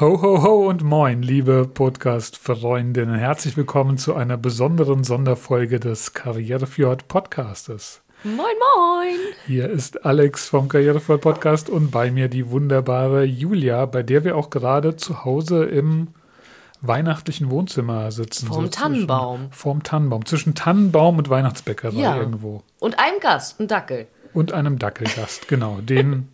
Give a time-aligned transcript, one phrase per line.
[0.00, 3.14] Ho, ho, ho und moin, liebe Podcast-Freundinnen.
[3.14, 8.02] Herzlich willkommen zu einer besonderen Sonderfolge des Karrierefjord Podcastes.
[8.24, 9.16] Moin, moin.
[9.46, 14.36] Hier ist Alex vom Karrierefjord Podcast und bei mir die wunderbare Julia, bei der wir
[14.36, 16.08] auch gerade zu Hause im
[16.80, 18.46] weihnachtlichen Wohnzimmer sitzen.
[18.48, 19.38] Vorm so Tannenbaum.
[19.38, 20.26] Zwischen, vorm Tannenbaum.
[20.26, 22.16] Zwischen Tannenbaum und Weihnachtsbäckerei Ja.
[22.16, 22.62] irgendwo.
[22.80, 25.78] Und einem Gast, ein Dackel, Und einem Dackelgast, genau.
[25.80, 26.28] Den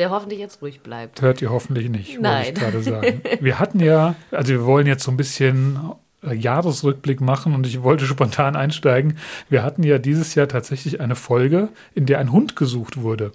[0.00, 1.22] der hoffentlich jetzt ruhig bleibt.
[1.22, 2.46] hört ihr hoffentlich nicht, wollte Nein.
[2.48, 3.22] ich gerade sagen.
[3.40, 5.78] Wir hatten ja, also wir wollen jetzt so ein bisschen
[6.24, 9.18] äh, Jahresrückblick machen und ich wollte spontan einsteigen.
[9.48, 13.32] Wir hatten ja dieses Jahr tatsächlich eine Folge, in der ein Hund gesucht wurde.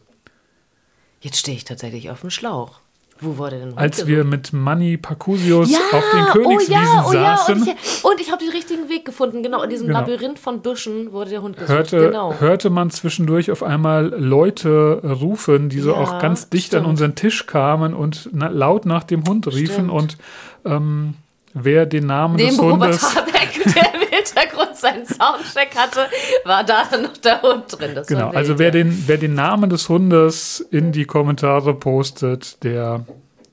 [1.21, 2.79] Jetzt stehe ich tatsächlich auf dem Schlauch.
[3.21, 7.13] Wo wurde denn Als wir mit Manny Parcusius ja, auf den Königswiesen oh ja, oh
[7.13, 9.41] ja, saßen, und ich, und ich habe den richtigen Weg gefunden.
[9.41, 9.99] Genau, in diesem Genau.
[10.01, 11.69] Labyrinth von Büschen wurde der Hund gesucht.
[11.69, 12.33] hörte, genau.
[12.39, 16.89] hörte man zwischendurch auf einmal Leute rufen, die so Ja, auch ganz dicht an stimmt.
[16.89, 19.91] unseren Tisch kamen und na, laut nach dem Hund riefen Stimmt.
[19.91, 20.17] und
[20.65, 21.13] ähm,
[21.53, 26.07] wer den Namen Neben des Robert Hundes Habeck, der Hintergrund seinen Soundcheck hatte,
[26.43, 27.95] war da dann noch der Hund drin.
[27.95, 33.05] Das Genau, also wer den, wer den Namen des Hundes in die Kommentare postet, der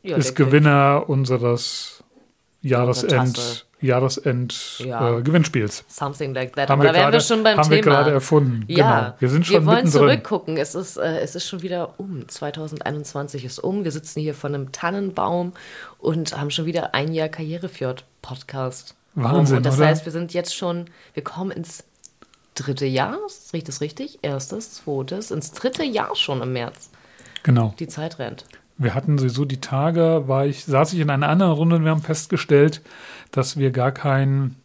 [0.03, 2.03] Ja, ist der Gewinner unseres
[2.61, 3.63] Jahresend, Tasse.
[3.81, 5.19] Jahresend Ja.
[5.19, 5.23] äh.
[5.89, 6.69] Something like that.
[6.71, 7.97] Haben Aber wir da wären wir schon beim haben wir Thema.
[7.97, 8.65] gerade erfunden.
[8.69, 9.15] Ja, Genau.
[9.19, 10.01] Wir sind schon wir wollen mittendrin.
[10.01, 10.57] zurückgucken.
[10.57, 12.29] Es ist, äh, es ist schon wieder um.
[12.29, 13.83] 2021 ist um.
[13.83, 15.53] Wir sitzen hier vor einem Tannenbaum
[15.99, 18.95] und haben schon wieder ein Jahr Karrierefjord-Podcast.
[19.15, 19.87] Wahnsinn, Und das oder?
[19.87, 21.85] heißt, wir sind jetzt schon, wir kommen ins
[22.55, 23.19] dritte Jahr.
[23.53, 24.19] Riecht das richtig?
[24.23, 26.91] Erstes, zweites, ins dritte Jahr schon im März.
[27.43, 27.75] Genau.
[27.79, 28.45] Die Zeit rennt.
[28.79, 31.91] Wir hatten sowieso die Tage, war ich, saß ich in einer anderen Runde und wir
[31.91, 32.81] haben festgestellt,
[33.31, 34.57] dass wir gar kein,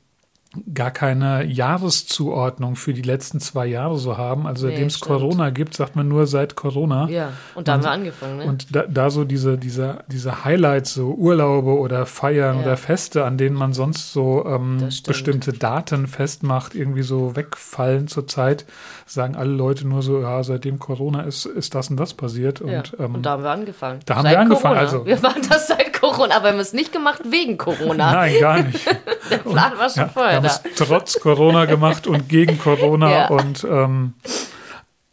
[0.73, 4.47] gar keine Jahreszuordnung für die letzten zwei Jahre so haben.
[4.47, 4.99] Also Nee, seitdem es.
[4.99, 7.07] Corona gibt, sagt man nur seit Corona.
[7.09, 8.45] Ja, und da haben wir angefangen, ne?
[8.45, 12.61] Und da, da so diese, diese, diese Highlights, so Urlaube oder Feiern Ja.
[12.63, 18.65] oder Feste, an denen man sonst so ähm, bestimmte Daten festmacht, irgendwie so wegfallen zurzeit,
[19.05, 22.61] sagen alle Leute nur so, ja, seitdem Corona ist, ist das und das passiert.
[22.65, 22.79] ja.
[22.79, 23.99] Und, ähm, und da haben wir angefangen.
[24.05, 24.79] da haben seit wir angefangen, Corona.
[24.79, 25.05] also.
[25.05, 28.11] Wir machen das seit Corona, aber wir haben es nicht gemacht wegen Corona.
[28.13, 28.85] nein, gar nicht.
[29.31, 30.49] Der Plan war schon Ja, wir vorher haben da.
[30.49, 33.27] es trotz Corona gemacht und gegen Corona Ja.
[33.27, 34.13] und ähm,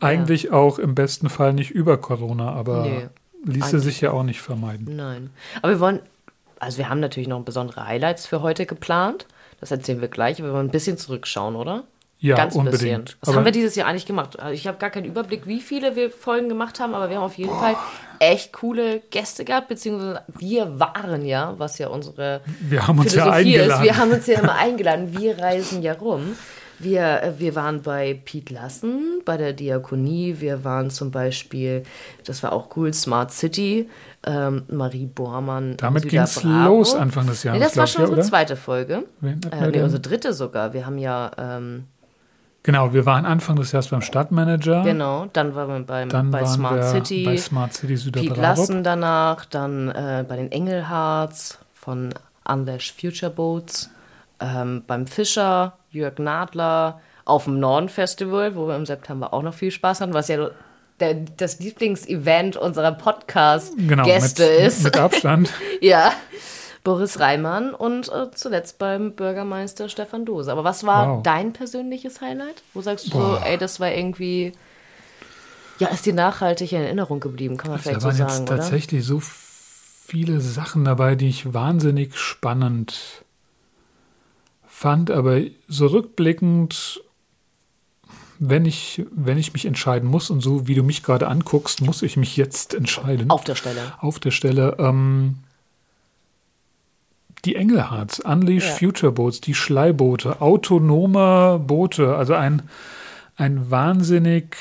[0.01, 3.09] eigentlich auch im besten Fall nicht über Corona, aber Nee,
[3.45, 4.97] ließe sich ja auch nicht vermeiden.
[4.97, 5.31] Nein.
[5.63, 6.01] Aber wir wollen,
[6.59, 9.27] also wir haben natürlich noch besondere Highlights für heute geplant.
[9.61, 10.39] Das erzählen wir gleich.
[10.41, 11.85] Aber wir wollen ein bisschen zurückschauen, oder?
[12.25, 12.81] Ja, Ganz unbedingt.
[12.81, 13.05] bisschen.
[13.21, 14.39] Was Aber- haben wir dieses Jahr eigentlich gemacht?
[14.39, 17.25] Also ich habe gar keinen Überblick, wie viele wir Folgen gemacht haben, aber wir haben
[17.25, 17.77] auf jeden Fall
[18.19, 23.25] echt coole Gäste gehabt, beziehungsweise wir waren ja, was ja unsere Wir haben uns ja
[23.35, 23.61] Philosophie ist.
[23.61, 23.85] eingeladen.
[23.85, 25.19] Wir haben uns ja immer eingeladen.
[25.21, 26.35] Wir reisen ja rum.
[26.79, 30.37] Wir, äh, wir waren bei Piet Lassen, bei der Diakonie.
[30.41, 31.83] Wir waren zum Beispiel,
[32.27, 33.89] das war auch cool, Smart City,
[34.27, 35.77] ähm, Marie Bormann.
[35.77, 38.29] Damit ging es los Anfang des Jahres, Nee, das war schon unsere oder?
[38.29, 39.05] zweite Folge.
[39.21, 40.73] Wen Äh, nee, unsere dritte sogar.
[40.73, 41.85] Wir haben ja, ähm,
[42.65, 44.83] Genau, wir waren Anfang des Jahres beim Stadtmanager.
[44.83, 47.99] genau, dann waren wir beim, Dann bei waren Smart wir City, bei Smart City Piet
[48.01, 48.41] Süderbravo.
[48.41, 52.15] Lassen danach, dann äh, bei den Engelhards von
[52.49, 53.91] Unlash Future Boats,
[54.41, 59.55] ähm, beim Fischer, Jörg Nadler, auf dem Norden Festival, wo wir im September auch noch
[59.55, 60.49] viel Spaß hatten, was ja
[61.01, 64.85] der, das Lieblingsevent unserer Genau, Podcast-Gäste mit, ist.
[64.85, 65.53] mit Abstand.
[65.81, 66.13] ja.
[66.85, 70.53] Boris Reimann und äh, zuletzt beim Bürgermeister Stefan Dose.
[70.53, 71.23] Aber was war Wow.
[71.23, 72.63] dein persönliches Highlight?
[72.75, 73.43] Wo sagst du so, Boah.
[73.45, 74.53] ey, das war irgendwie,
[75.79, 78.41] ja, ist dir nachhaltig in Erinnerung geblieben, kann man Da vielleicht so waren sagen, jetzt
[78.43, 78.57] oder?
[78.59, 83.25] tatsächlich so viele Sachen dabei, die ich wahnsinnig spannend
[84.67, 87.01] fand, aber so rückblickend,
[88.39, 92.03] wenn ich, wenn ich mich entscheiden muss und so wie du mich gerade anguckst, muss
[92.03, 93.31] ich mich jetzt entscheiden.
[93.31, 93.81] Auf der Stelle.
[94.01, 94.77] Auf der Stelle.
[94.79, 95.37] Ähm,
[97.45, 98.75] die Engelhards, Unleash Ja.
[98.77, 102.63] Future Boats, die Schleiboote, autonome Boote, also ein,
[103.37, 104.57] ein wahnsinnig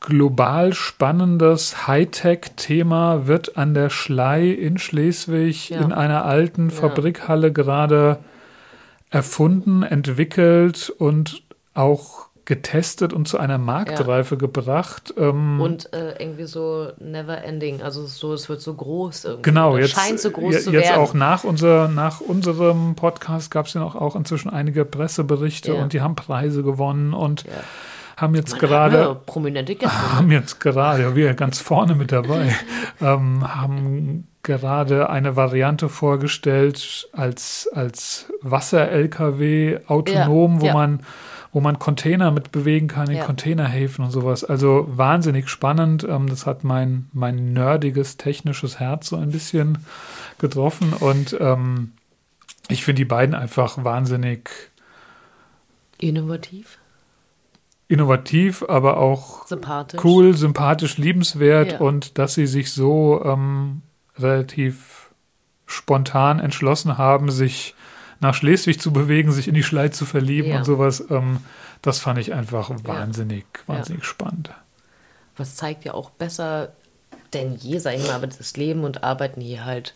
[0.00, 5.80] global spannendes Hightech-Thema wird an der Schlei in Schleswig Ja.
[5.80, 8.18] in einer alten Fabrikhalle gerade
[9.10, 11.42] erfunden, entwickelt und
[11.74, 15.12] auch getestet und zu einer Marktreife gebracht.
[15.18, 17.82] Ähm, Und äh, irgendwie so never ending.
[17.82, 19.42] Also so, es wird so groß irgendwie.
[19.42, 21.00] Genau, jetzt, scheint so groß je- zu jetzt werden.
[21.02, 25.82] auch nach, unser, nach unserem Podcast gab es ja noch auch inzwischen einige Presseberichte Ja.
[25.82, 27.50] und die haben Preise gewonnen und Ja.
[28.16, 30.12] haben jetzt Ja, gerade prominente Gäste.
[30.16, 32.54] haben jetzt gerade, ja, wir ganz vorne mit dabei,
[33.02, 40.72] ähm, haben gerade eine Variante vorgestellt als, als Wasser-LKW autonom, Ja, wo ja.
[40.74, 41.00] man
[41.56, 43.24] wo man Container mit bewegen kann in Ja.
[43.24, 44.44] Containerhäfen und sowas.
[44.44, 46.04] Also wahnsinnig spannend.
[46.04, 49.78] Ähm, das hat mein, mein nerdiges, technisches Herz so ein bisschen
[50.36, 50.92] getroffen.
[50.92, 51.92] Und ähm,
[52.68, 54.50] ich finde die beiden einfach wahnsinnig
[55.96, 56.76] Innovativ,
[57.88, 60.04] innovativ, aber auch sympathisch.
[60.04, 61.78] cool, sympathisch, liebenswert Ja.
[61.78, 63.80] und dass sie sich so ähm,
[64.18, 65.08] relativ
[65.64, 67.74] spontan entschlossen haben, sich
[68.20, 70.58] nach Schleswig zu bewegen, sich in die Schlei zu verlieben Ja.
[70.58, 71.04] und sowas.
[71.10, 71.38] Ähm,
[71.82, 74.50] das fand ich einfach wahnsinnig, wahnsinnig spannend.
[75.36, 76.72] Was zeigt ja auch besser
[77.32, 79.94] denn je, sag ich mal, aber das Leben und Arbeiten hier halt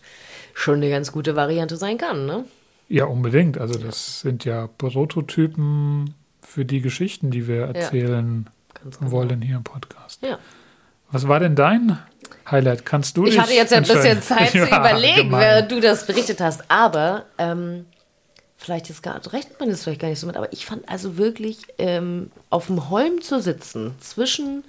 [0.53, 2.45] schon eine ganz gute Variante sein kann, ne?
[2.89, 3.57] Ja, unbedingt.
[3.57, 8.49] Also das sind ja Prototypen für die Geschichten, die wir erzählen
[8.83, 9.11] genau.
[9.11, 10.21] wollen hier im Podcast.
[10.23, 10.39] Ja.
[11.11, 11.97] Was war denn dein
[12.49, 12.85] Highlight?
[12.85, 14.21] Kannst du Ich hatte jetzt ja ein bisschen?
[14.21, 15.39] Zeit zu Ja, überlegen, gemein.
[15.41, 16.69] während du das berichtet hast.
[16.69, 17.85] Aber ähm,
[18.61, 20.37] vielleicht ist gar, rechnet man das vielleicht gar nicht so mit.
[20.37, 24.63] Aber ich fand also wirklich ähm, auf dem Holm zu sitzen zwischen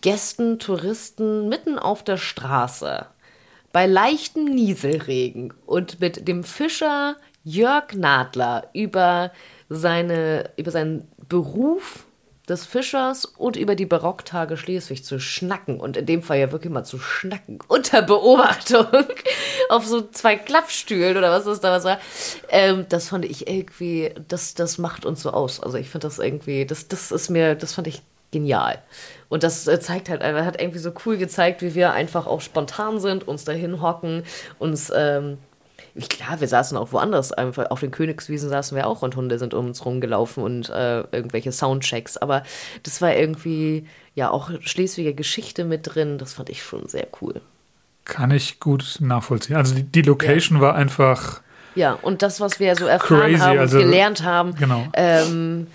[0.00, 3.06] Gästen, Touristen, mitten auf der Straße,
[3.72, 9.32] bei leichtem Nieselregen und mit dem Fischer Jörg Nadler über
[9.68, 12.06] seine, über seinen Beruf
[12.48, 16.72] des Fischers und über die Barocktage Schleswig zu schnacken und in dem Fall ja wirklich
[16.72, 18.86] mal zu schnacken unter Beobachtung
[19.70, 21.98] auf so zwei Klappstühlen oder was das da was war.
[22.50, 25.60] Ähm, das fand ich irgendwie, das, das macht uns so aus.
[25.60, 28.82] Also ich finde das irgendwie, das, das ist mir, das fand ich genial.
[29.28, 32.40] Und das äh, zeigt halt, einfach- hat irgendwie so cool gezeigt, wie wir einfach auch
[32.40, 34.24] spontan sind, uns dahin hocken,
[34.58, 35.38] uns, ähm,
[36.08, 39.54] klar, wir saßen auch woanders, einfach auf den Königswiesen saßen wir auch und Hunde sind
[39.54, 42.42] um uns rumgelaufen und äh, irgendwelche Soundchecks, aber
[42.82, 47.40] das war irgendwie, ja, auch Schleswiger Geschichte mit drin, das fand ich schon sehr cool.
[48.04, 49.56] Kann ich gut nachvollziehen.
[49.56, 51.40] Also die, die Location war einfach
[51.74, 54.86] Ja, und das, was wir so erfahren Crazy, haben also- und gelernt haben, Genau.
[54.94, 55.66] ähm,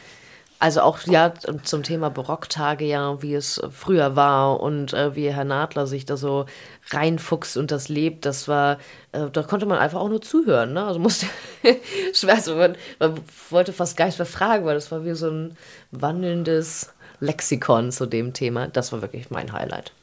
[0.59, 1.33] also auch ja
[1.63, 6.17] zum Thema Barocktage ja, wie es früher war und äh, wie Herr Nadler sich da
[6.17, 6.45] so
[6.91, 8.77] reinfuchst und das lebt, das war,
[9.13, 10.85] äh, da konnte man einfach auch nur zuhören, ne?
[10.85, 11.27] Also musste,
[11.63, 13.19] ich weiß, man, man
[13.49, 15.57] wollte fast gar nicht mehr fragen, weil das war wie so ein
[15.91, 16.91] wandelndes
[17.21, 18.67] Lexikon zu dem Thema.
[18.67, 19.93] Das war wirklich mein Highlight.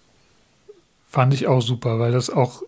[1.09, 2.63] Fand ich auch super, weil das auch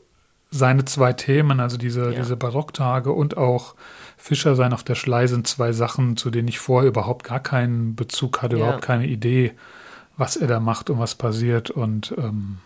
[0.50, 2.20] seine zwei Themen, also diese, Ja.
[2.20, 3.74] diese Barocktage und auch
[4.18, 7.94] Fischer sein auf der Schlei sind zwei Sachen, zu denen ich vorher überhaupt gar keinen
[7.96, 8.64] Bezug hatte, Ja.
[8.64, 9.52] überhaupt keine Idee,
[10.16, 11.70] was er da macht und was passiert.
[11.70, 12.58] Und ähm,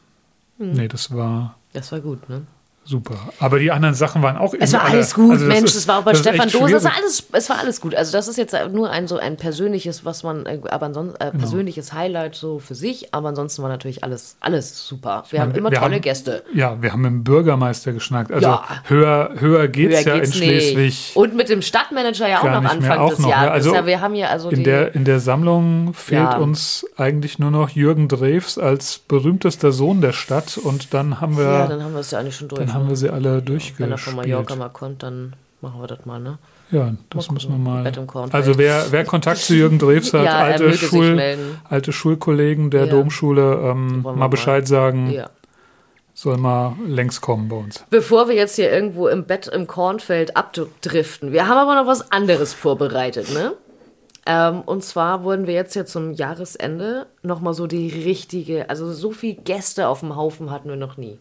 [0.59, 0.73] Hm.
[0.73, 2.43] nee, das war Das war gut, ne?
[2.85, 3.15] Super.
[3.39, 5.65] Aber die anderen Sachen waren auch Es war alle- alles gut, also Mensch.
[5.71, 6.77] ist- es war auch bei Stefan Dose.
[6.77, 7.95] Es war, alles, es war alles gut.
[7.95, 11.33] Also, das ist jetzt nur ein so ein persönliches, was man, äh, aber ansonsten, Genau.
[11.33, 13.15] äh, persönliches Highlight so für sich.
[13.15, 15.25] Aber ansonsten war natürlich alles, alles super.
[15.31, 16.43] Wir meine, haben immer wir tolle haben- Gäste.
[16.55, 18.33] Ja, wir haben mit dem Bürgermeister geschnackt.
[18.33, 18.65] Also Ja.
[18.89, 20.77] höher, höher geht's Höher ja geht's in Schleswig.
[20.77, 21.17] nicht.
[21.17, 23.37] Und mit dem Stadtmanager ja auch noch Anfang auch des noch, ja.
[23.45, 23.53] Jahres.
[23.53, 27.51] Also ja, wir haben ja also In der, in der Sammlung fehlt uns eigentlich nur
[27.51, 31.93] noch Jürgen Drews als berühmtester Sohn der Stadt und dann haben wir, ja, dann haben
[31.95, 32.72] wir es ja eigentlich schon durch.
[32.73, 34.59] Dann haben wir sie alle Wenn er von Mallorca durchgespielt.
[34.59, 36.39] mal kommt, dann machen wir das mal, ne?
[36.71, 37.93] Ja, das Mal müssen wir mal.
[38.33, 41.21] Also wer, wer Kontakt zu Jürgen Drews hat, Ja, alte, Schul,
[41.69, 42.91] alte Schulkollegen der Ja.
[42.91, 44.29] Domschule, ähm, Wollen mal mal.
[44.29, 45.29] Bescheid sagen, Ja.
[46.15, 47.85] soll mal längs kommen bei uns.
[47.91, 52.11] Bevor wir jetzt hier irgendwo im Bett im Kornfeld abdriften, wir haben aber noch was
[52.11, 53.53] anderes vorbereitet, ne?
[54.25, 59.11] Ähm, und zwar wurden wir jetzt ja zum Jahresende nochmal so die richtige, also so
[59.11, 61.19] viel Gäste auf dem Haufen hatten wir noch nie.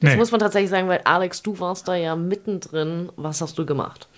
[0.00, 0.16] Das Nee.
[0.16, 3.10] muss man tatsächlich sagen, weil Alex, du warst da ja mittendrin.
[3.16, 4.08] Was hast du gemacht?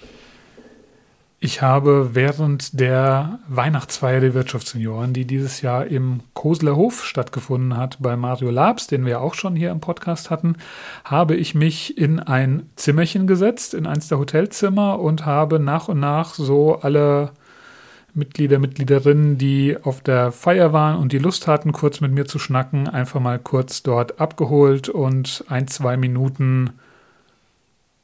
[1.43, 7.97] Ich habe während der Weihnachtsfeier der Wirtschaftssenioren, die dieses Jahr im Kosler Hof stattgefunden hat,
[7.99, 10.57] bei Mario Labs, den wir auch schon hier im Podcast hatten,
[11.03, 15.99] habe ich mich in ein Zimmerchen gesetzt, in eins der Hotelzimmer und habe nach und
[15.99, 17.31] nach so alle
[18.15, 22.39] Mitglieder, Mitgliederinnen, die auf der Feier waren und die Lust hatten, kurz mit mir zu
[22.39, 26.71] schnacken, einfach mal kurz dort abgeholt und ein, zwei Minuten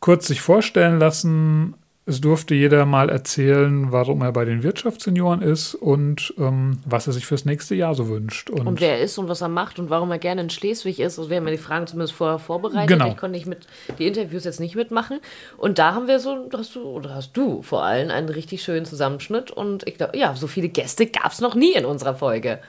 [0.01, 1.75] kurz sich vorstellen lassen.
[2.09, 7.13] Es durfte jeder mal erzählen, warum er bei den Wirtschaftssenioren ist und ähm, was er
[7.13, 8.49] sich fürs nächste Jahr so wünscht.
[8.49, 11.01] Und, Und wer er ist und was er macht und warum er gerne in Schleswig
[11.01, 11.19] ist.
[11.19, 12.87] Also wir haben ja die Fragen zumindest vorher vorbereitet.
[12.87, 13.09] Genau.
[13.09, 13.67] Ich konnte nicht mit
[13.99, 15.19] die Interviews jetzt nicht mitmachen.
[15.57, 18.87] Und da haben wir so, hast du, oder hast du vor allem einen richtig schönen
[18.87, 19.51] Zusammenschnitt.
[19.51, 22.61] Und ich glaube, ja, so viele Gäste gab es noch nie in unserer Folge.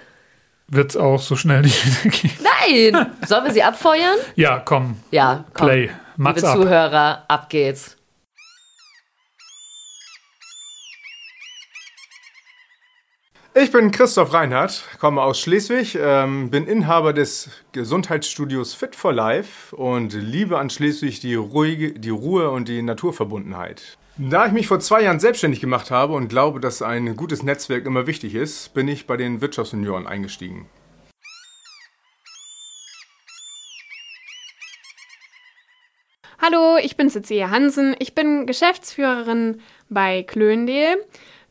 [0.68, 2.34] wird es auch so schnell nicht wieder geben.
[2.94, 3.12] Nein!
[3.28, 4.18] Sollen wir sie abfeuern?
[4.36, 5.68] Ja, komm, Ja, komm.
[5.68, 5.92] Play.
[6.16, 6.58] Mach's Liebe ab.
[6.58, 7.97] Zuhörer, ab geht's.
[13.60, 19.76] Ich bin Christoph Reinhardt, komme aus Schleswig, ähm, bin Inhaber des Gesundheitsstudios Fit for Life
[19.76, 23.98] und liebe an Schleswig die, ruhige, die Ruhe und die Naturverbundenheit.
[24.18, 27.88] Da ich mich vor zwei Jahren selbstständig gemacht habe und glaube, dass ein gutes Netzwerk
[27.88, 30.68] immer wichtig ist, bin ich bei den Wirtschaftsjunioren eingestiegen.
[36.40, 37.96] Hallo, ich bin Cecilia Hansen.
[37.98, 40.98] Ich bin Geschäftsführerin bei Klöndel.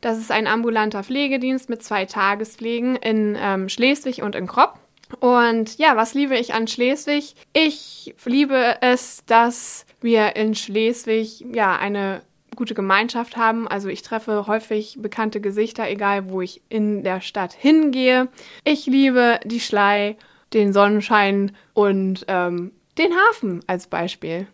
[0.01, 4.79] Das ist ein ambulanter Pflegedienst mit zwei Tagespflegen in ähm, Schleswig und in Kropp.
[5.21, 7.35] Und ja, was liebe ich an Schleswig?
[7.53, 12.23] Ich liebe es, dass wir in Schleswig ja eine
[12.57, 13.69] gute Gemeinschaft haben.
[13.69, 18.29] Also ich treffe häufig bekannte Gesichter, egal wo ich in der Stadt hingehe.
[18.65, 20.17] Ich liebe die Schlei,
[20.53, 24.49] den Sonnenschein und ähm, den Hafen als Beispiel.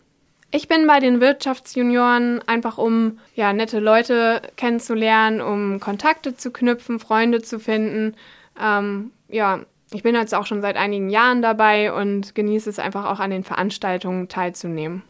[0.55, 7.01] Ich bin bei den Wirtschaftsjunioren einfach, um ja nette Leute kennenzulernen, um Kontakte zu knüpfen,
[7.01, 8.15] Freunde zu finden.
[8.61, 9.61] Ähm, ja,
[9.93, 13.31] ich bin jetzt auch schon seit einigen Jahren dabei und genieße es einfach auch an
[13.31, 15.03] den Veranstaltungen teilzunehmen.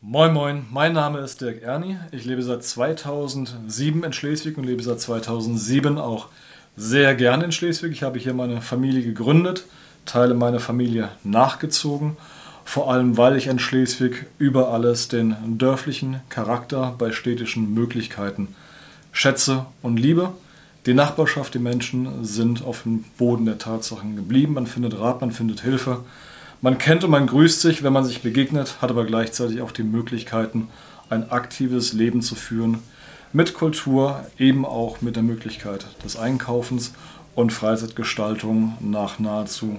[0.00, 1.98] Moin Moin, mein Name ist Dirk Erni.
[2.10, 6.30] Ich lebe seit 2007 in Schleswig und lebe seit 2007 auch
[6.80, 7.92] sehr gerne in Schleswig.
[7.92, 9.66] Ich habe hier meine Familie gegründet,
[10.06, 12.16] Teile meiner Familie nachgezogen,
[12.64, 18.48] vor allem weil ich in Schleswig über alles den dörflichen Charakter bei städtischen Möglichkeiten
[19.12, 20.32] schätze und liebe.
[20.86, 24.54] Die Nachbarschaft, die Menschen sind auf dem Boden der Tatsachen geblieben.
[24.54, 26.02] Man findet Rat, man findet Hilfe.
[26.62, 29.82] Man kennt und man grüßt sich, wenn man sich begegnet, hat aber gleichzeitig auch die
[29.82, 30.68] Möglichkeiten,
[31.10, 32.78] ein aktives Leben zu führen,
[33.32, 36.92] mit Kultur, eben auch mit der Möglichkeit des Einkaufens
[37.34, 39.78] und Freizeitgestaltung nach nahezu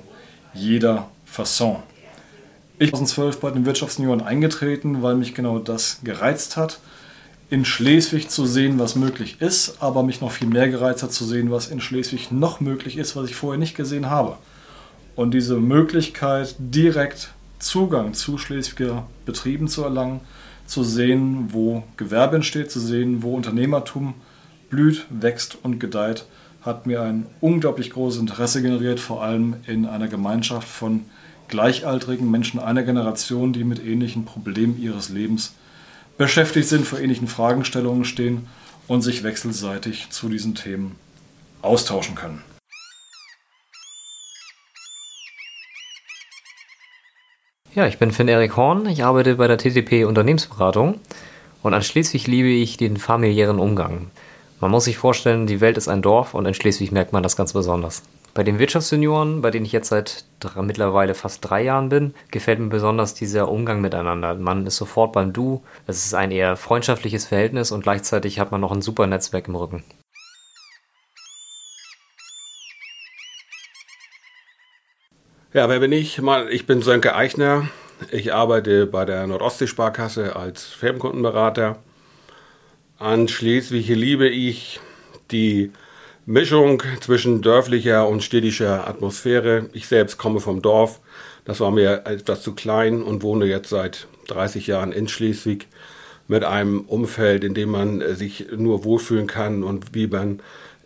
[0.54, 1.78] jeder Fasson.
[2.80, 6.80] Ich bin 2012 bei den Wirtschaftsunion eingetreten, weil mich genau das gereizt hat,
[7.50, 11.26] in Schleswig zu sehen, was möglich ist, aber mich noch viel mehr gereizt hat zu
[11.26, 14.38] sehen, was in Schleswig noch möglich ist, was ich vorher nicht gesehen habe.
[15.16, 20.22] Und diese Möglichkeit, direkt Zugang zu Schleswiger Betrieben zu erlangen,
[20.72, 24.14] zu sehen, wo Gewerbe entsteht, zu sehen, wo Unternehmertum
[24.70, 26.26] blüht, wächst und gedeiht,
[26.62, 31.02] hat mir ein unglaublich großes Interesse generiert, vor allem in einer Gemeinschaft von
[31.50, 35.56] gleichaltrigen Menschen einer Generation, die mit ähnlichen Problemen ihres Lebens
[36.18, 38.48] beschäftigt sind, vor ähnlichen Fragestellungen stehen
[38.88, 40.96] und sich wechselseitig zu diesen Themen
[41.62, 42.42] austauschen können.
[47.74, 51.00] Ja, ich bin Finn-Erik Horn, ich arbeite bei der TTP Unternehmensberatung
[51.64, 54.12] und an Schleswig liebe ich den familiären Umgang.
[54.60, 57.38] Man muss sich vorstellen, die Welt ist ein Dorf und in Schleswig merkt man das
[57.38, 58.04] ganz besonders.
[58.34, 62.60] Bei den Wirtschaftssenioren, bei denen ich jetzt seit drei, mittlerweile fast drei Jahren bin, gefällt
[62.60, 64.36] mir besonders dieser Umgang miteinander.
[64.36, 68.60] Man ist sofort beim Du, es ist ein eher freundschaftliches Verhältnis und gleichzeitig hat man
[68.60, 69.86] noch ein super Netzwerk im Rücken.
[75.54, 76.22] Ja, wer bin ich?
[76.50, 77.68] Ich bin Sönke Eichner.
[78.10, 81.78] Ich arbeite bei der Nordostsee-Sparkasse als Firmenkundenberater.
[82.98, 84.80] An Schleswig liebe ich
[85.30, 85.72] die
[86.26, 89.70] Mischung zwischen dörflicher und städtischer Atmosphäre.
[89.74, 91.02] Ich selbst komme vom Dorf.
[91.44, 95.68] Das war mir etwas zu klein und wohne jetzt seit 30 Jahren in Schleswig
[96.30, 100.40] mit einem Umfeld, in dem man sich nur wohlfühlen kann und wie man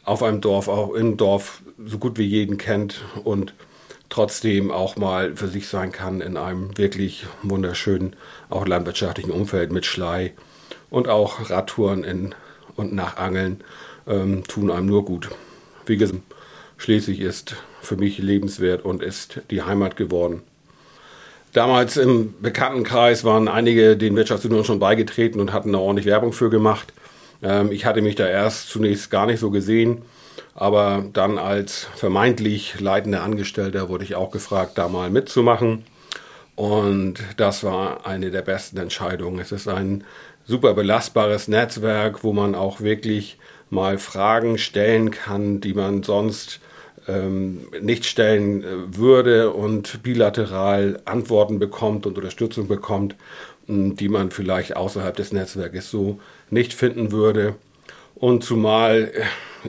[0.04, 3.54] auf einem Dorf, auch im Dorf, so gut wie jeden kennt und
[4.10, 8.16] trotzdem auch mal für sich sein kann in einem wirklich wunderschönen,
[8.50, 10.34] auch landwirtschaftlichen Umfeld mit Schlei
[10.90, 12.36] und auch Radtouren in,
[12.76, 13.62] und nach Angeln
[14.08, 15.30] ähm, tun einem nur gut.
[15.86, 16.22] Wie gesagt,
[16.78, 20.42] Schleswig ist für mich lebenswert und ist die Heimat geworden.
[21.54, 26.50] Damals im Bekanntenkreis waren einige den Wirtschaftsunion schon beigetreten und hatten da ordentlich Werbung für
[26.50, 26.92] gemacht.
[27.42, 30.02] Ähm, ich hatte mich da erst zunächst gar nicht so gesehen
[30.54, 35.86] aber dann als vermeintlich leitender Angestellter wurde ich auch gefragt, da mal mitzumachen.
[36.56, 39.40] Und das war eine der besten Entscheidungen.
[39.40, 40.04] Es ist ein
[40.46, 43.38] super belastbares Netzwerk, wo man auch wirklich
[43.70, 46.62] mal Fragen stellen kann, die man sonst
[47.08, 53.16] ähm, nicht stellen äh, würde und bilateral Antworten bekommt und Unterstützung bekommt,
[53.68, 56.20] die man vielleicht außerhalb des Netzwerkes so
[56.52, 57.56] nicht finden würde.
[58.14, 59.12] Und zumal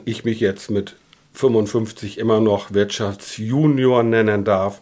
[0.05, 0.95] ich mich jetzt mit
[1.33, 4.81] 55 immer noch Wirtschaftsjunior nennen darf,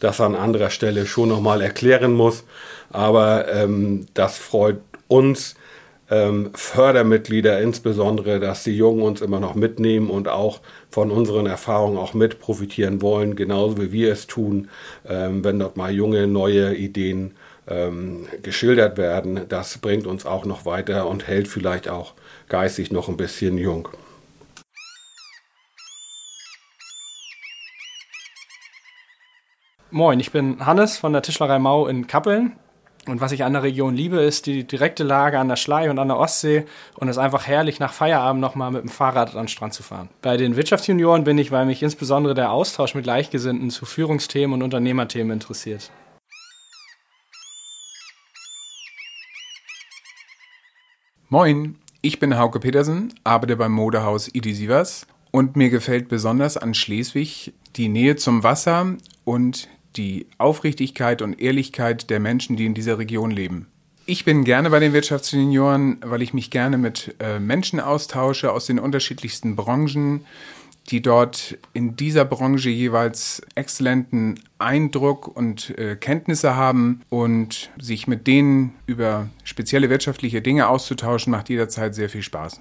[0.00, 2.44] das an anderer Stelle schon nochmal erklären muss.
[2.90, 5.56] Aber ähm, das freut uns
[6.08, 11.98] ähm, Fördermitglieder insbesondere, dass die Jungen uns immer noch mitnehmen und auch von unseren Erfahrungen
[11.98, 14.68] auch mit profitieren wollen, genauso wie wir es tun,
[15.08, 17.32] ähm, wenn dort mal junge, neue Ideen
[17.68, 19.40] ähm, geschildert werden.
[19.48, 22.14] Das bringt uns auch noch weiter und hält vielleicht auch
[22.48, 23.88] geistig noch ein bisschen jung.
[29.96, 32.52] Moin, ich bin Hannes von der Tischlerei Mau in Kappeln.
[33.06, 35.98] Und was ich an der Region liebe, ist die direkte Lage an der Schlei und
[35.98, 39.44] an der Ostsee und es ist einfach herrlich, nach Feierabend nochmal mit dem Fahrrad an
[39.44, 40.10] den Strand zu fahren.
[40.20, 44.62] Bei den Wirtschaftsjunioren bin ich, weil mich insbesondere der Austausch mit Gleichgesinnten zu Führungsthemen und
[44.62, 45.90] Unternehmerthemen interessiert.
[51.30, 56.74] Moin, ich bin Hauke Petersen, arbeite beim Modehaus Idi Sievers und mir gefällt besonders an
[56.74, 62.98] Schleswig die Nähe zum Wasser und die Aufrichtigkeit und Ehrlichkeit der Menschen, die in dieser
[62.98, 63.66] Region leben.
[64.08, 68.66] Ich bin gerne bei den Wirtschaftsjunioren, weil ich mich gerne mit äh, Menschen austausche aus
[68.66, 70.24] den unterschiedlichsten Branchen,
[70.90, 78.28] die dort in dieser Branche jeweils exzellenten Eindruck und äh, Kenntnisse haben und sich mit
[78.28, 82.60] denen über spezielle wirtschaftliche Dinge auszutauschen, macht jederzeit sehr viel Spaß.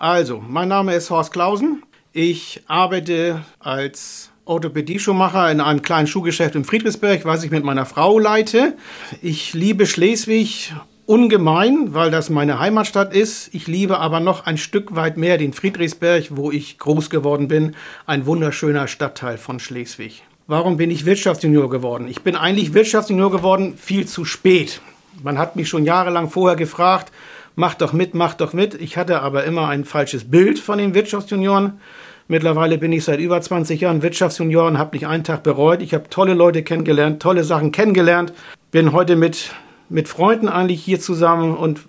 [0.00, 1.82] Also, mein Name ist Horst Klausen.
[2.12, 8.20] Ich arbeite als Orthopädie-Schuhmacher in einem kleinen Schuhgeschäft in Friedrichsberg, was ich mit meiner Frau
[8.20, 8.76] leite.
[9.22, 10.72] Ich liebe Schleswig
[11.06, 13.52] ungemein, weil das meine Heimatstadt ist.
[13.52, 17.74] Ich liebe aber noch ein Stück weit mehr den Friedrichsberg, wo ich groß geworden bin.
[18.06, 20.22] Ein wunderschöner Stadtteil von Schleswig.
[20.46, 22.06] Warum bin ich Wirtschaftsjunior geworden?
[22.06, 24.80] Ich bin eigentlich Wirtschaftsjunior geworden viel zu spät.
[25.24, 27.10] Man hat mich schon jahrelang vorher gefragt,
[27.58, 28.74] mach doch mit, mach doch mit.
[28.74, 31.80] Ich hatte aber immer ein falsches Bild von den Wirtschaftsjunioren.
[32.28, 35.82] Mittlerweile bin ich seit über 20 Jahren Wirtschaftsjunior und habe nicht einen Tag bereut.
[35.82, 38.32] Ich habe tolle Leute kennengelernt, tolle Sachen kennengelernt.
[38.70, 39.50] Bin heute mit,
[39.88, 41.80] mit Freunden eigentlich hier zusammen und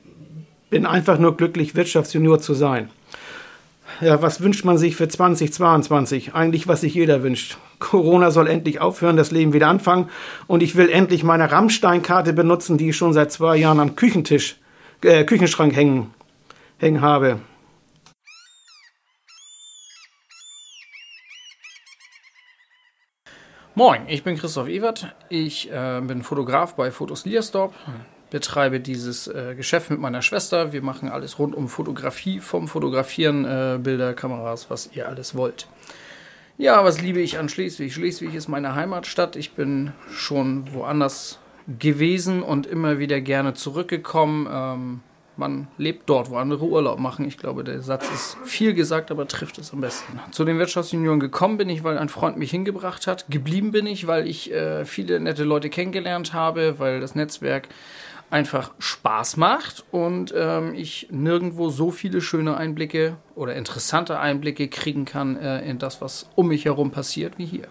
[0.71, 2.89] bin einfach nur glücklich, Wirtschaftsjunior zu sein.
[4.01, 6.33] Ja, was wünscht man sich für 2022?
[6.33, 7.57] Eigentlich, was sich jeder wünscht.
[7.77, 10.09] Corona soll endlich aufhören, das Leben wieder anfangen.
[10.47, 14.55] Und ich will endlich meine Rammstein-Karte benutzen, die ich schon seit zwei Jahren am Küchentisch
[15.03, 16.13] äh, Küchenschrank hängen,
[16.77, 17.39] hängen habe.
[23.75, 25.15] Moin, ich bin Christoph Ewert.
[25.29, 27.73] Ich äh, bin Fotograf bei Fotos Lierstop,
[28.29, 30.73] betreibe dieses äh, Geschäft mit meiner Schwester.
[30.73, 35.67] Wir machen alles rund um Fotografie, vom Fotografieren, äh, Bilder, Kameras, was ihr alles wollt.
[36.57, 37.93] Ja, was liebe ich an Schleswig?
[37.93, 39.37] Schleswig ist meine Heimatstadt.
[39.37, 41.39] Ich bin schon woanders
[41.77, 44.47] gewesen und immer wieder gerne zurückgekommen.
[44.51, 44.99] Ähm,
[45.39, 47.25] man lebt dort, wo andere Urlaub machen.
[47.25, 50.19] Ich glaube, der Satz ist viel gesagt, aber trifft es am besten.
[50.31, 53.25] Zu den Wirtschaftsjunioren gekommen bin ich, weil ein Freund mich hingebracht hat.
[53.29, 57.69] Geblieben bin ich, weil ich äh, viele nette Leute kennengelernt habe, weil das Netzwerk
[58.29, 65.05] einfach Spaß macht und ähm, ich nirgendwo so viele schöne Einblicke oder interessante Einblicke kriegen
[65.05, 67.67] kann äh, in das, was um mich herum passiert, wie hier.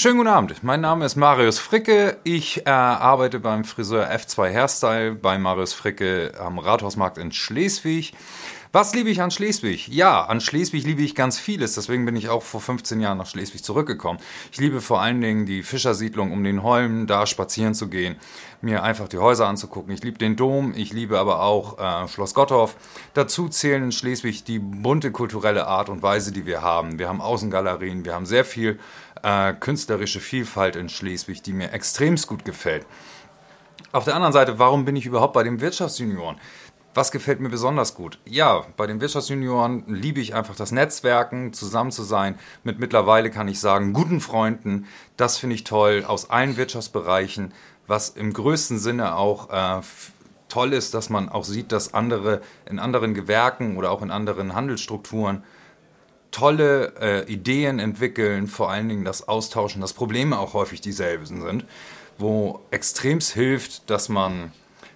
[0.00, 2.18] Schönen guten Abend, mein Name ist Marius Fricke.
[2.22, 8.14] Ich äh, arbeite beim Friseur F2 Hairstyle bei Marius Fricke am Rathausmarkt in Schleswig.
[8.70, 9.88] Was liebe ich an Schleswig?
[9.88, 11.74] Ja, an Schleswig liebe ich ganz vieles.
[11.74, 14.20] Deswegen bin ich auch vor 15 Jahren nach Schleswig zurückgekommen.
[14.52, 18.16] Ich liebe vor allen Dingen die Fischersiedlung um den Holm, da spazieren zu gehen,
[18.60, 19.94] mir einfach die Häuser anzugucken.
[19.94, 22.76] Ich liebe den Dom, ich liebe aber auch äh, Schloss Gottorf.
[23.14, 26.98] Dazu zählen in Schleswig die bunte kulturelle Art und Weise, die wir haben.
[26.98, 28.78] Wir haben Außengalerien, wir haben sehr viel
[29.22, 32.86] äh, künstlerische Vielfalt in Schleswig, die mir extremst gut gefällt.
[33.92, 36.36] Auf der anderen Seite, warum bin ich überhaupt bei den Wirtschaftsjunioren?
[36.94, 38.18] Was gefällt mir besonders gut?
[38.24, 43.46] Ja, bei den Wirtschaftsjunioren liebe ich einfach das Netzwerken, zusammen zu sein mit mittlerweile kann
[43.46, 44.86] ich sagen guten Freunden.
[45.16, 47.54] Das finde ich toll aus allen Wirtschaftsbereichen,
[47.86, 49.82] was im größten Sinne auch äh,
[50.48, 54.54] toll ist, dass man auch sieht, dass andere in anderen Gewerken oder auch in anderen
[54.54, 55.44] Handelsstrukturen
[56.30, 61.64] tolle äh, Ideen entwickeln, vor allen Dingen das Austauschen, dass Probleme auch häufig dieselben sind,
[62.18, 64.52] wo extremst hilft, dass man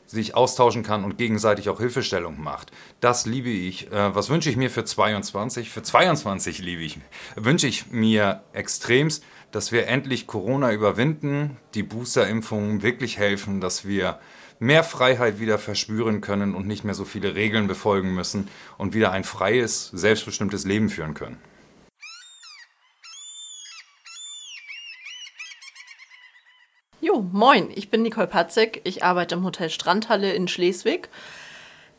[0.07, 2.71] sich austauschen kann und gegenseitig auch Hilfestellung macht.
[3.01, 3.91] Das liebe ich.
[3.91, 5.71] Äh, was wünsche ich mir für 22?
[5.71, 6.99] Für 22 liebe ich,
[7.35, 14.19] wünsche ich mir extremst, dass wir endlich Corona überwinden, die Boosterimpfungen wirklich helfen, dass wir
[14.63, 18.49] mehr Freiheit wieder verspüren können und nicht mehr so viele Regeln befolgen müssen
[18.79, 21.39] und wieder ein freies, selbstbestimmtes Leben führen können.
[27.01, 28.81] Jo, moin, ich bin Nicole Patzek.
[28.85, 31.09] Ich arbeite im Hotel Strandhalle in Schleswig.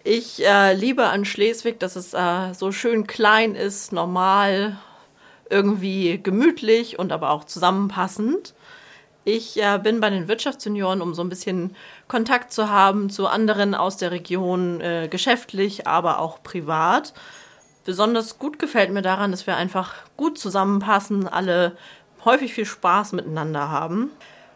[0.06, 4.78] Ich äh, liebe an Schleswig, dass es äh, so schön klein ist, normal,
[5.50, 8.54] irgendwie gemütlich und aber auch zusammenpassend.
[9.26, 11.76] Ich äh, bin bei den Wirtschaftsjunioren, um so ein bisschen
[12.10, 17.14] Kontakt zu haben zu anderen aus der Region, äh, geschäftlich, aber auch privat.
[17.86, 21.78] Besonders gut gefällt mir daran, dass wir einfach gut zusammenpassen, alle
[22.26, 24.12] häufig viel Spaß miteinander haben.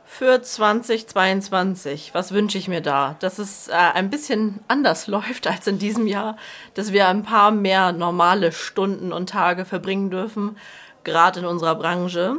[0.06, 3.18] Für 2022, was wünsche ich mir da?
[3.20, 6.38] Dass es äh, ein bisschen anders läuft als in diesem Jahr,
[6.74, 10.58] dass wir ein paar mehr normale Stunden und Tage verbringen dürfen,
[11.04, 12.38] gerade in unserer Branche.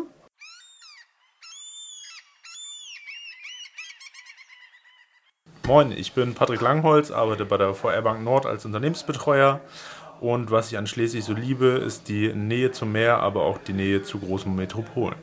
[5.69, 9.61] Moin, ich bin Patrick Langholz, arbeite bei der VR Bank Nord als Unternehmensbetreuer.
[10.19, 13.75] Und was ich an Schleswig so liebe, ist die Nähe zum Meer, aber auch die
[13.75, 15.17] Nähe zu großen Metropolen.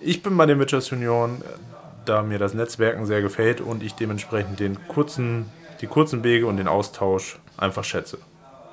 [0.00, 1.42] Ich bin bei den Wirtschaftsjunioren,
[2.06, 6.56] da mir das Netzwerken sehr gefällt und ich dementsprechend den kurzen, die kurzen Wege und
[6.56, 8.16] den Austausch einfach schätze.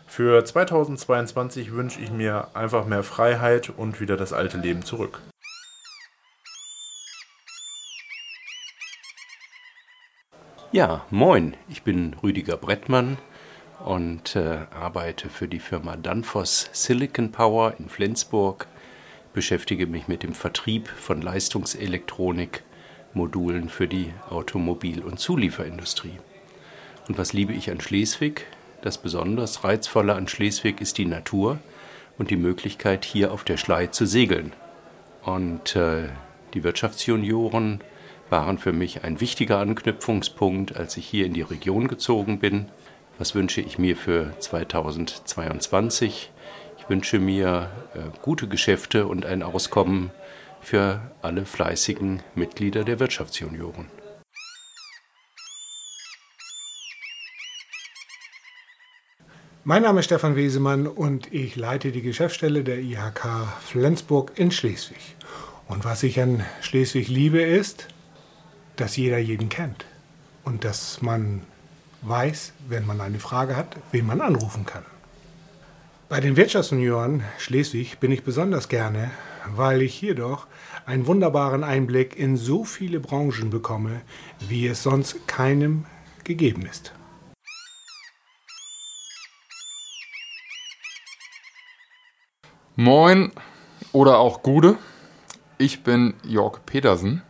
[0.07, 5.19] Für 2022 wünsche ich mir einfach mehr Freiheit und wieder das alte Leben zurück.
[10.73, 13.19] Ja, moin, ich bin Rüdiger Brettmann
[13.85, 18.65] und äh, arbeite für die Firma Danfoss Silicon Power in Flensburg,
[19.33, 22.63] beschäftige mich mit dem Vertrieb von Leistungselektronik,
[23.13, 26.17] Modulen für die Automobil- und Zulieferindustrie.
[27.07, 28.47] Und was liebe ich an Schleswig?
[28.81, 31.59] Das besonders Reizvolle an Schleswig ist die Natur
[32.17, 34.53] und die Möglichkeit, hier auf der Schlei zu segeln.
[35.21, 36.09] Und äh,
[36.55, 37.83] die Wirtschaftsjunioren
[38.29, 42.67] waren für mich ein wichtiger Anknüpfungspunkt, als ich hier in die Region gezogen bin.
[43.17, 46.31] Was wünsche ich mir für 2022?
[46.79, 50.11] Ich wünsche mir äh, gute Geschäfte und ein Auskommen
[50.61, 53.87] für alle fleißigen Mitglieder der Wirtschaftsjunioren.
[59.65, 65.15] Mein Name ist Stefan Wesemann und ich leite die Geschäftsstelle der IHK Flensburg in Schleswig.
[65.69, 67.87] Und was ich an Schleswig liebe, ist,
[68.75, 69.85] dass jeder jeden kennt
[70.43, 71.41] und dass man
[72.01, 74.83] weiß, wenn man eine Frage hat, wen man anrufen kann.
[76.09, 79.09] Bei den Wirtschaftsjunioren Schleswig bin ich besonders gerne,
[79.55, 80.47] weil ich hier doch
[80.85, 84.01] einen wunderbaren Einblick in so viele Branchen bekomme,
[84.39, 85.85] wie es sonst keinem
[86.23, 86.93] gegeben ist.
[92.75, 93.31] Moin
[93.91, 94.77] oder auch Gude.
[95.57, 97.21] Ich bin Jörg Petersen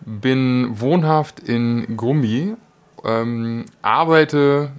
[0.00, 2.54] bin wohnhaft in Grumbi,
[3.04, 4.70] ähm, arbeite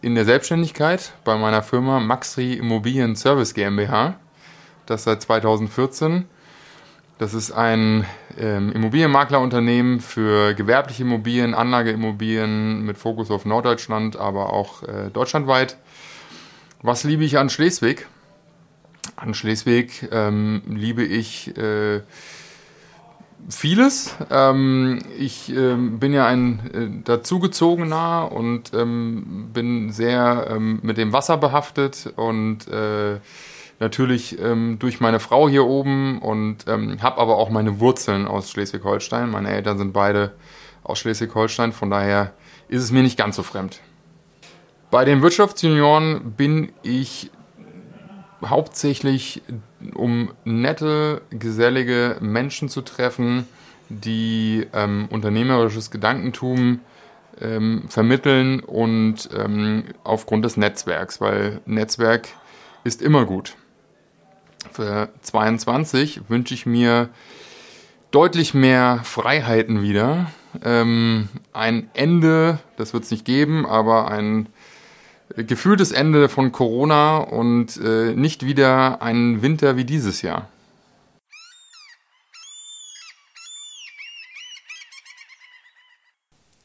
[0.00, 4.16] in der Selbstständigkeit bei meiner Firma Maxri Immobilien Service GmbH.
[4.86, 6.26] Das seit 2014.
[7.18, 8.04] Das ist ein
[8.36, 15.76] ähm, Immobilienmaklerunternehmen für gewerbliche Immobilien, Anlageimmobilien mit Fokus auf Norddeutschland, aber auch äh, deutschlandweit.
[16.82, 18.08] Was liebe ich an Schleswig?
[19.14, 22.00] An Schleswig ähm, liebe ich äh,
[23.48, 24.14] vieles.
[24.30, 31.12] Ähm, ich ähm, bin ja ein äh, dazugezogener und ähm, bin sehr ähm, mit dem
[31.12, 33.18] Wasser behaftet und äh,
[33.80, 38.50] natürlich ähm, durch meine Frau hier oben und ähm, habe aber auch meine Wurzeln aus
[38.50, 39.30] Schleswig-Holstein.
[39.30, 40.32] Meine Eltern sind beide
[40.84, 42.32] aus Schleswig-Holstein, von daher
[42.68, 43.80] ist es mir nicht ganz so fremd.
[44.90, 47.30] Bei den Wirtschaftsjunioren bin ich
[48.44, 49.42] hauptsächlich
[49.94, 53.46] um nette, gesellige Menschen zu treffen,
[53.88, 56.80] die ähm, unternehmerisches Gedankentum
[57.40, 62.28] ähm, vermitteln und ähm, aufgrund des Netzwerks, weil Netzwerk
[62.84, 63.56] ist immer gut.
[64.70, 67.08] Für 22 wünsche ich mir
[68.10, 70.30] deutlich mehr Freiheiten wieder.
[70.62, 74.48] Ähm, ein Ende, das wird es nicht geben, aber ein
[75.36, 80.48] gefühltes Ende von Corona und äh, nicht wieder ein Winter wie dieses Jahr.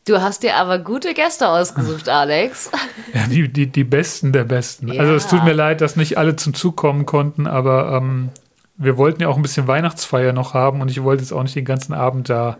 [0.07, 2.71] Du hast dir aber gute Gäste ausgesucht, Alex.
[3.13, 4.89] Ja, die, die, die Besten der Besten.
[4.89, 5.01] Ja.
[5.01, 8.29] Also es tut mir leid, dass nicht alle zum Zug kommen konnten, aber ähm,
[8.77, 11.55] wir wollten ja auch ein bisschen Weihnachtsfeier noch haben und ich wollte jetzt auch nicht
[11.55, 12.57] den ganzen Abend da,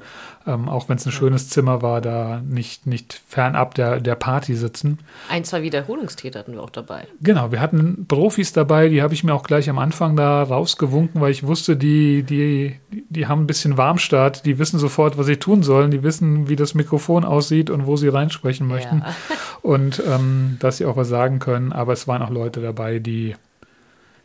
[0.48, 4.56] ähm, auch wenn es ein schönes Zimmer war, da nicht, nicht fernab der, der Party
[4.56, 4.98] sitzen.
[5.30, 7.08] Ein, zwei Wiederholungstäter hatten wir auch dabei.
[7.22, 11.22] Genau, wir hatten Profis dabei, die habe ich mir auch gleich am Anfang da rausgewunken,
[11.22, 15.38] weil ich wusste, die, die, die haben ein bisschen Warmstart, die wissen sofort, was sie
[15.38, 19.14] tun sollen, die wissen, wie das Mikrofon aussieht und wo sie reinsprechen möchten Ja.
[19.62, 21.74] und ähm, dass sie auch was sagen können.
[21.74, 23.36] Aber es waren auch Leute dabei, die,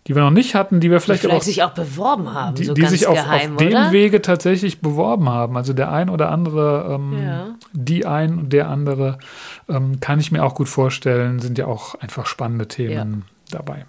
[0.06, 2.56] die wir noch nicht hatten, die wir Vielleicht, vielleicht, vielleicht auch sich auch beworben haben,
[2.56, 3.92] die, so die sich auf, geheim, auf dem oder?
[3.92, 5.56] Wege tatsächlich beworben haben.
[5.56, 7.54] Also der ein oder andere, ähm, Ja.
[7.72, 9.18] die ein und der andere,
[9.68, 13.86] ähm, kann ich mir auch gut vorstellen, sind ja auch einfach spannende Themen dabei.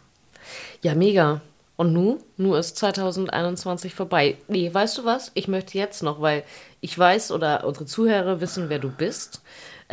[0.82, 1.41] Ja, mega.
[1.76, 2.19] Und nu?
[2.38, 4.38] Nu ist 2021 vorbei.
[4.47, 5.32] Nee, weißt du was?
[5.34, 6.43] Ich möchte jetzt noch, weil
[6.82, 9.41] ich weiß oder unsere Zuhörer wissen, wer du bist.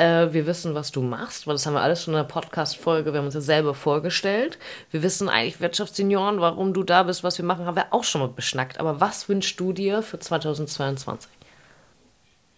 [0.01, 3.13] Äh, wir wissen, was du machst, weil das haben wir alles schon in der Podcast-Folge,
[3.13, 4.59] wir haben uns ja selber vorgestellt.
[4.91, 8.23] Wir wissen eigentlich Wirtschaftssenioren, warum du da bist, was wir machen, haben wir auch schon
[8.23, 8.81] mal beschnackt.
[8.81, 11.31] Aber was wünschst du dir für 2022?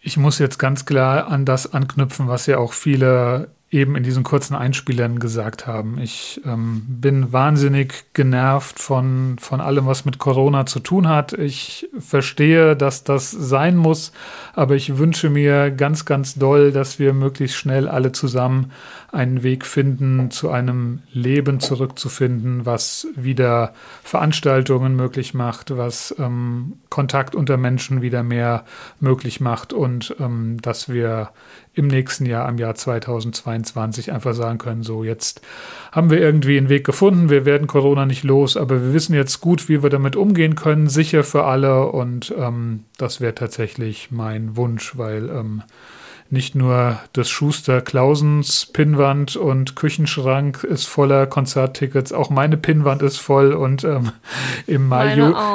[0.03, 4.23] Ich muss jetzt ganz klar an das anknüpfen, was ja auch viele eben in diesen
[4.23, 5.99] kurzen Einspielern gesagt haben.
[5.99, 11.33] Ich ähm, bin wahnsinnig genervt von, von allem, was mit Corona zu tun hat.
[11.33, 14.13] Ich verstehe, dass das sein muss,
[14.53, 18.73] aber ich wünsche mir ganz, ganz doll, dass wir möglichst schnell alle zusammen
[19.11, 27.35] einen Weg finden, zu einem Leben zurückzufinden, was wieder Veranstaltungen möglich macht, was ähm, Kontakt
[27.35, 28.65] unter Menschen wieder mehr
[29.01, 31.31] möglich macht und ähm, dass wir
[31.75, 35.41] im nächsten Jahr, im Jahr 2022, einfach sagen können, so jetzt
[35.91, 39.41] haben wir irgendwie einen Weg gefunden, wir werden Corona nicht los, aber wir wissen jetzt
[39.41, 44.57] gut, wie wir damit umgehen können, sicher für alle und ähm, das wäre tatsächlich mein
[44.57, 45.63] Wunsch, weil ähm,
[46.33, 53.19] nicht nur das Schuster Klausens Pinnwand und Küchenschrank ist voller Konzerttickets, auch meine Pinnwand ist
[53.19, 54.13] voll und ähm,
[54.67, 55.13] im, Mai,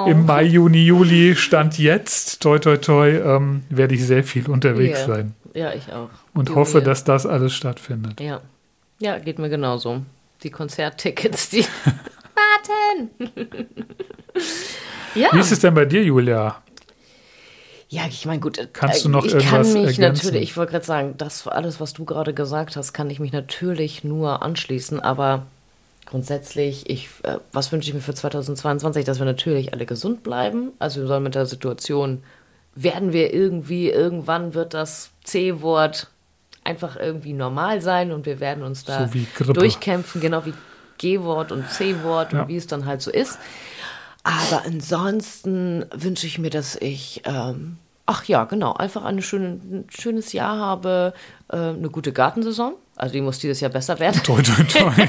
[0.08, 5.00] im Mai, Juni, Juli stand jetzt, toi toi toi, ähm, werde ich sehr viel unterwegs
[5.00, 5.08] Yeah.
[5.08, 5.36] sein.
[5.54, 6.10] Ja, ich auch.
[6.36, 8.22] Und Jo, hoffe, dass das alles stattfindet.
[8.22, 8.42] Ja.
[9.00, 10.04] Ja, geht mir genauso.
[10.44, 11.66] Die Konzerttickets, die
[12.36, 13.10] warten.
[15.16, 15.30] ja.
[15.32, 16.62] Wie ist es denn bei dir, Julia?
[17.90, 18.58] Ja, ich meine, gut.
[18.58, 20.26] äh, Kannst du noch ich irgendwas kann mich ergänzen?
[20.28, 23.32] natürlich, ich wollte gerade sagen, das alles, was du gerade gesagt hast, kann ich mich
[23.32, 25.46] natürlich nur anschließen, aber
[26.06, 30.72] grundsätzlich, ich, äh, was wünsche ich mir für 2022, dass wir natürlich alle gesund bleiben.
[30.80, 32.24] Also wir sollen mit der Situation,
[32.76, 36.08] werden wir irgendwie, irgendwann wird das C-Wort
[36.64, 40.54] einfach irgendwie normal sein und wir werden uns da So durchkämpfen, genau wie
[40.98, 42.42] G-Wort und C-Wort Ja.
[42.42, 43.40] und wie es dann halt so ist.
[44.24, 50.58] Aber ansonsten wünsche ich mir, dass ich, ähm, ach ja, genau, einfach ein schönes Jahr
[50.58, 51.14] habe,
[51.50, 52.76] äh, eine gute Gartensaison.
[52.98, 54.22] Also die muss dieses Jahr besser werden.
[54.24, 54.92] Toi, toi, toi.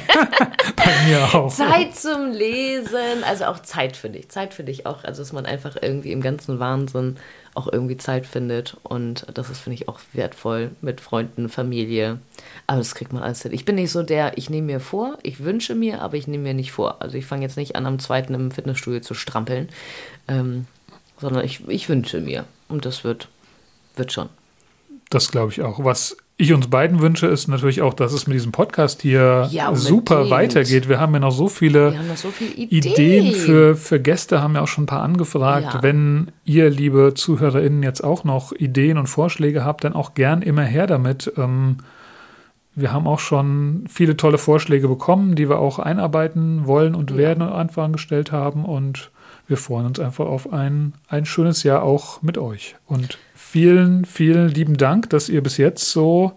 [0.77, 1.53] bei mir auch.
[1.53, 4.29] Zeit zum Lesen, also auch Zeit finde ich.
[4.29, 7.16] Zeit finde ich auch, also dass man einfach irgendwie im ganzen Wahnsinn
[7.55, 12.18] auch irgendwie Zeit findet und das ist, finde ich, auch wertvoll mit Freunden, Familie.
[12.66, 13.53] Aber das kriegt man alles hin.
[13.53, 16.44] Ich bin nicht so der, ich nehme mir vor, ich wünsche mir, aber ich nehme
[16.44, 17.01] mir nicht vor.
[17.01, 19.68] Also ich fange jetzt nicht an, am zweiten im Fitnessstudio zu strampeln,
[20.29, 20.66] ähm,
[21.18, 23.29] sondern ich, ich wünsche mir und das wird,
[23.96, 24.29] wird schon.
[25.11, 25.83] Das glaube ich auch.
[25.83, 29.74] Was ich uns beiden wünsche, ist natürlich auch, dass es mit diesem Podcast hier Ja,
[29.74, 30.88] super weitergeht.
[30.88, 33.35] Wir haben ja noch so viele noch so viele Ideen, Ideen.
[33.35, 35.74] für, für Gäste, haben ja auch schon ein paar angefragt.
[35.74, 35.83] Ja.
[35.83, 40.62] Wenn ihr, liebe ZuhörerInnen, jetzt auch noch Ideen und Vorschläge habt, dann auch gern immer
[40.62, 41.33] her damit.
[41.37, 41.79] Ähm,
[42.77, 47.42] wir haben auch schon viele tolle Vorschläge bekommen, die wir auch einarbeiten wollen und werden
[47.42, 48.64] und Anfragen gestellt haben.
[48.64, 49.11] Und
[49.48, 52.77] wir freuen uns einfach auf ein, ein schönes Jahr auch mit euch.
[52.87, 53.18] Und
[53.50, 56.32] vielen, vielen lieben Dank, dass ihr bis jetzt so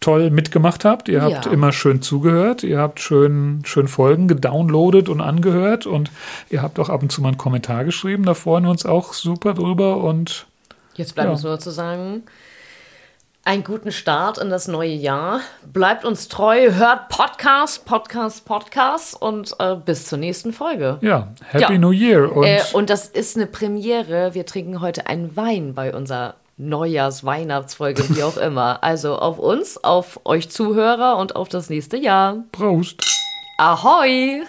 [0.00, 1.08] toll mitgemacht habt.
[1.08, 1.52] Ihr habt Ja.
[1.52, 2.64] immer schön zugehört.
[2.64, 5.86] Ihr habt schön, schön Folgen gedownloadet und angehört.
[5.86, 6.10] Und
[6.50, 8.24] ihr habt auch ab und zu mal einen Kommentar geschrieben.
[8.24, 9.98] Da freuen wir uns auch super drüber.
[9.98, 10.46] Und
[10.94, 11.32] Jetzt bleibt Ja.
[11.32, 12.22] uns nur zu sagen,
[13.44, 15.40] einen guten Start in das neue Jahr.
[15.72, 20.98] Bleibt uns treu, hört Podcast, Podcast, Podcast und äh, bis zur nächsten Folge.
[21.00, 22.34] ja, Happy New Year.
[22.34, 24.34] Und äh, und das ist eine Premiere.
[24.34, 28.78] Wir trinken heute einen Wein bei unserer Neujahrs-, Weihnachtsfolge, wie auch immer.
[28.82, 32.44] Also auf uns, auf euch Zuhörer und auf das nächste Jahr.
[32.52, 33.02] Prost.
[33.58, 34.42] Ahoi!